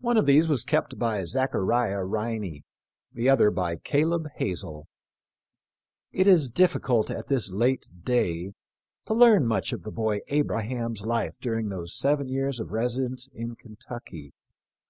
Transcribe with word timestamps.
One 0.00 0.16
of 0.16 0.24
these 0.24 0.48
was 0.48 0.64
kept 0.64 0.98
by 0.98 1.22
Zachariah 1.24 2.02
Riney, 2.02 2.64
the 3.12 3.28
other 3.28 3.50
by 3.50 3.76
Caleb 3.76 4.26
Hazel. 4.36 4.88
It 6.12 6.26
is 6.26 6.48
difficult 6.48 7.10
at 7.10 7.26
this 7.26 7.50
late 7.52 7.86
day 8.02 8.54
to 9.04 9.12
learn 9.12 9.46
much 9.46 9.74
of 9.74 9.82
the 9.82 9.92
boy 9.92 10.20
Abraham's 10.28 11.02
life 11.02 11.36
during 11.42 11.68
those 11.68 11.94
seven 11.94 12.26
years 12.30 12.58
of 12.58 12.68
resi 12.68 12.70
16 12.70 12.70
THE 12.70 12.70
LIFE 12.70 12.90
OF 12.90 12.96
LINCOLN. 12.96 13.12
17 13.12 13.12
dence 13.12 13.28
in 13.50 13.56
Kentucky. 13.56 14.32